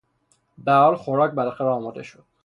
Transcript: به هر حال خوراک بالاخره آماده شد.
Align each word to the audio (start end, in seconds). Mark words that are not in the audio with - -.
به 0.57 0.71
هر 0.71 0.77
حال 0.83 0.95
خوراک 0.95 1.31
بالاخره 1.33 1.67
آماده 1.67 2.03
شد. 2.03 2.23